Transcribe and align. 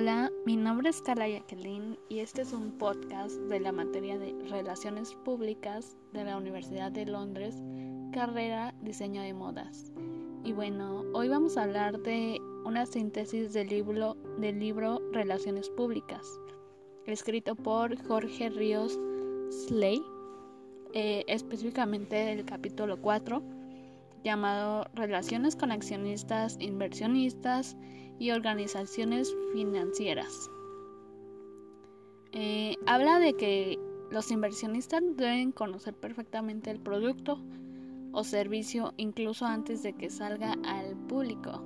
Hola, 0.00 0.30
mi 0.46 0.56
nombre 0.56 0.90
es 0.90 1.02
Carla 1.02 1.28
Jacqueline 1.28 1.98
y 2.08 2.20
este 2.20 2.42
es 2.42 2.52
un 2.52 2.70
podcast 2.78 3.34
de 3.48 3.58
la 3.58 3.72
materia 3.72 4.16
de 4.16 4.32
Relaciones 4.48 5.16
Públicas 5.24 5.96
de 6.12 6.22
la 6.22 6.36
Universidad 6.36 6.92
de 6.92 7.04
Londres, 7.04 7.56
carrera 8.12 8.72
Diseño 8.80 9.22
de 9.22 9.34
Modas. 9.34 9.90
Y 10.44 10.52
bueno, 10.52 11.02
hoy 11.14 11.28
vamos 11.28 11.56
a 11.56 11.64
hablar 11.64 11.98
de 11.98 12.40
una 12.64 12.86
síntesis 12.86 13.52
del 13.52 13.70
libro, 13.70 14.16
del 14.38 14.60
libro 14.60 15.02
Relaciones 15.10 15.68
Públicas, 15.68 16.24
escrito 17.04 17.56
por 17.56 18.00
Jorge 18.06 18.50
Ríos 18.50 18.96
Slay, 19.50 20.00
eh, 20.92 21.24
específicamente 21.26 22.14
del 22.14 22.44
capítulo 22.44 23.02
4, 23.02 23.42
llamado 24.22 24.86
Relaciones 24.94 25.56
con 25.56 25.72
accionistas, 25.72 26.56
inversionistas 26.60 27.76
y 28.18 28.30
organizaciones 28.30 29.34
financieras. 29.52 30.50
Eh, 32.32 32.74
habla 32.86 33.18
de 33.18 33.34
que 33.34 33.78
los 34.10 34.30
inversionistas 34.30 35.02
deben 35.16 35.52
conocer 35.52 35.94
perfectamente 35.94 36.70
el 36.70 36.80
producto 36.80 37.40
o 38.12 38.24
servicio 38.24 38.94
incluso 38.96 39.46
antes 39.46 39.82
de 39.82 39.92
que 39.92 40.10
salga 40.10 40.56
al 40.64 40.96
público. 41.06 41.62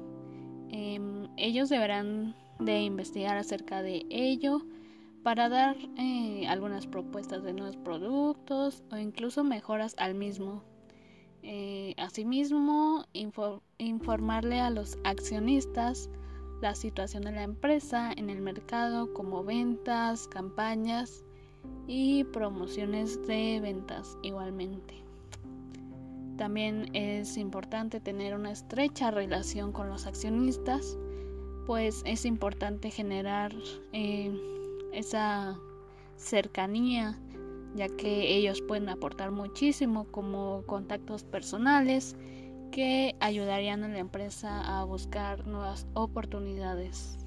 Em, 0.71 1.29
ellos 1.37 1.69
deberán 1.69 2.35
de 2.59 2.81
investigar 2.83 3.37
acerca 3.37 3.83
de 3.83 4.05
ello 4.11 4.63
para 5.23 5.49
dar 5.49 5.77
eh, 5.99 6.47
algunas 6.49 6.87
propuestas 6.87 7.43
de 7.43 7.53
nuevos 7.53 7.77
productos 7.77 8.83
o 8.91 8.97
incluso 8.97 9.45
mejoras 9.45 9.95
al 9.99 10.15
mismo. 10.15 10.65
Asimismo, 12.03 13.05
informarle 13.79 14.59
a 14.59 14.71
los 14.71 14.99
accionistas 15.05 16.11
la 16.61 16.75
situación 16.75 17.23
de 17.23 17.31
la 17.31 17.45
empresa 17.45 18.13
en 18.17 18.29
el 18.29 18.41
mercado 18.41 19.15
como 19.15 19.45
ventas, 19.45 20.27
campañas 20.27 21.25
y 21.87 22.25
promociones 22.25 23.25
de 23.29 23.61
ventas 23.63 24.19
igualmente. 24.25 24.97
También 26.37 26.91
es 26.93 27.37
importante 27.37 28.01
tener 28.01 28.35
una 28.35 28.51
estrecha 28.51 29.13
relación 29.13 29.71
con 29.71 29.89
los 29.89 30.05
accionistas, 30.05 30.99
pues 31.69 32.03
es 32.05 32.25
importante 32.25 32.91
generar 32.91 33.55
eh, 33.93 34.37
esa 34.93 35.57
cercanía, 36.17 37.17
ya 37.75 37.89
que 37.89 38.35
ellos 38.37 38.63
pueden 38.63 38.89
aportar 38.89 39.31
muchísimo 39.31 40.05
como 40.11 40.65
contactos 40.67 41.25
personales 41.25 42.17
que 42.71 43.15
ayudarían 43.21 43.85
a 43.85 43.89
la 43.89 43.99
empresa 43.99 44.81
a 44.81 44.85
buscar 44.85 45.47
nuevas 45.47 45.87
oportunidades. 45.95 47.19